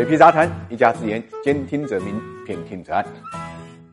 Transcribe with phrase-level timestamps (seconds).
[0.00, 3.04] 水皮杂谈，一家之言，兼听则明，偏听则暗。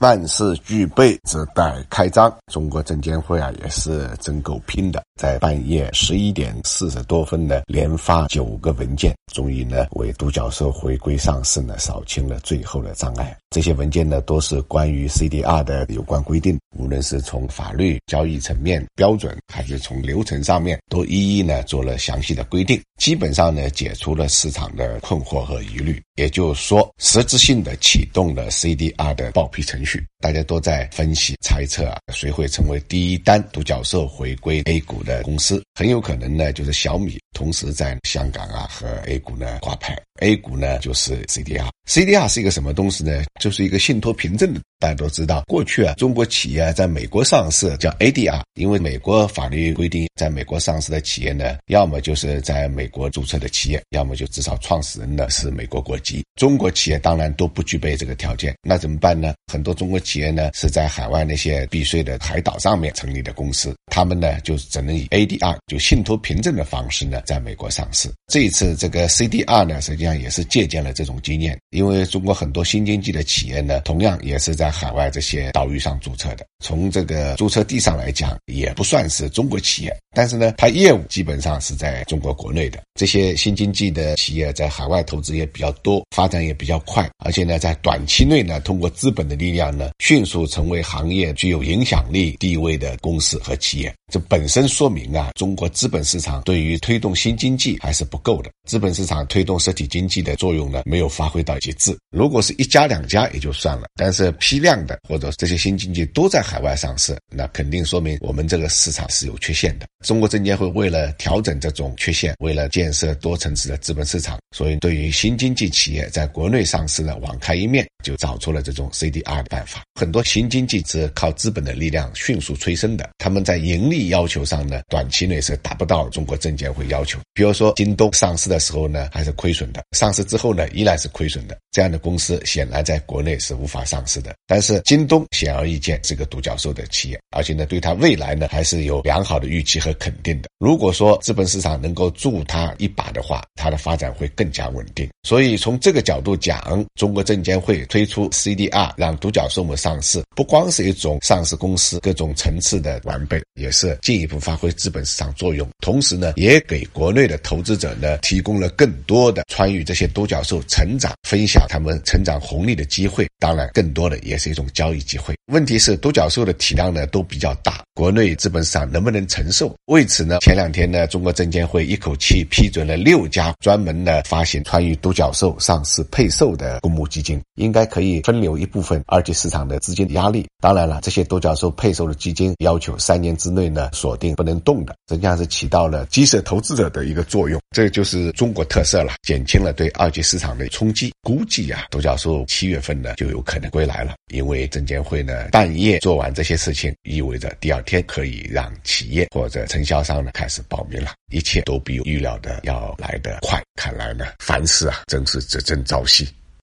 [0.00, 2.36] 万事俱备，只待开张。
[2.52, 13.36] 中国证监会啊，也是真够拼的，在半夜十一点四十多分呢，连发九个文件，终于呢，为独角兽回归上市呢，扫清了最后的障碍。
[13.50, 22.80] 这些文件呢，都是关于 CDR 的有关规定，无论是从法律、交易层面标准，还是从流程上面，都一一呢做了详细的规定。
[22.98, 30.02] 基本上呢，解除了市场的困惑和疑虑，也就是说，实质性的启动了 CDR 的报批程序。
[30.20, 35.62] 大家都在分析猜测啊，谁会成为第一单独角兽回归 A 股的公司？
[35.74, 39.96] 很有可能呢，就是小米，同时在香港啊和 A 股呢挂牌。
[40.20, 41.68] A 股呢就是 CDR。
[41.88, 43.24] CDR 是一个什么东西呢？
[43.40, 44.54] 就是一个信托凭证。
[44.78, 56.24] 大家都知道，过去啊，中国企业在美国上市叫 ADR，因为美国法律规定，在美国上市的企业呢，要么就是在美国注册的企业，要么就至少创始人呢是美国国籍。
[56.34, 59.34] 中国企业当然都不具备这个条件，那怎么办呢？
[59.52, 68.10] 很多中国企业呢是在海外那些避税的海岛上面成立的公司，他们呢就只能以 ADR 就信托凭证的方式呢在美国上市。
[68.26, 76.44] 这一次这个 CDR 呢，实际上也是借鉴了这种经验，因为中国很多新经济的企业呢，同样也是在海外这些岛屿上注册的。
[76.64, 82.80] 从这个注册地上来讲，也不算是中国企业，但是呢，它业务基本上是在中国国内的。
[82.98, 93.92] 这些新经济的企业在海外投资也比较多，发展也比较快，而且呢，在短期内呢，通过资本的力量呢，迅速成为行业具有影响力地位的公司和企业。
[94.12, 98.50] 这本身说明啊，中国资本市场对于推动新经济还是不够的。
[98.68, 101.94] 资本市场推动实体经济的作用呢，没有发挥到极致。
[102.10, 109.86] 如果是一家两家也就算了，但是批量的或者这些新经济都在海外上市，那肯定说明我们这个市场是有缺陷的。
[110.02, 119.82] 中国证监会为了调整这种缺陷，为了建设多层次的资本市场，所以对于新经济企业在国内上市呢，网开一面，就找出了这种 CDR 的办法。
[119.94, 127.18] 很多新经济是靠资本的力量迅速催生的，他们在盈利要求上呢，短期内是达不到中国证监会要求。
[127.34, 131.56] 比如说京东上市的时候呢，还是亏损的；上市之后呢，依然是亏损的。
[131.70, 134.34] 这样的公司显然在国内是无法上市的。
[134.46, 140.48] 但是京东显而易见是个独角兽的企业，而且呢，对它未来呢还是有良好的预期和肯定的。
[140.58, 145.08] 如果说资本市场能够助它一把的话，它的发展会更加稳定。
[145.22, 155.66] 所以从这个角度讲，中国证监会推出 CDR 让独角兽们上市，不光是一种上市公司各种层次的完备，也是进一步发挥资本市场作用。
[155.80, 163.26] 同时呢，也给国内的投资者呢提供了更多的穿与这些独角兽成长、分享他们成长红利的机会。
[163.38, 165.34] 当然，更多的也是一种交易机会。
[165.52, 169.74] 问题是独角兽的体量呢都比较大，国内资本市场能不能承受？
[169.84, 180.46] 为此呢，前两天呢，中国证监会一口气批准了六家专门的发行参与独角兽上市配售的公募基金，应该可以分流一部分二级市场的资金压力。
[180.58, 191.12] 当然了，这些独角兽配售的基金要求三年之内呢锁定不能动的，实际上是起到了激射投资者的一个作用，这就是中国特色了，减轻了对二级市场的冲击。
[191.20, 203.62] 估计啊，独角兽七月份呢就有可能归来了，因为证监会呢半夜做完这些事情，意味着第二天可以让企业或者承销商呢开始报名了，一切都比预料的要来得快。
[203.76, 206.28] 看来呢，凡事啊真是只争朝夕。